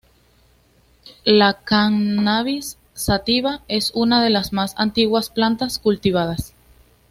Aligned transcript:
La 1.25 1.59
"Cannabis 1.63 2.79
sativa" 2.95 3.61
es 3.67 3.91
una 3.93 4.23
de 4.23 4.31
las 4.31 4.51
más 4.51 4.73
antiguas 4.79 5.29
plantas 5.29 5.77
cultivadas. 5.77 6.55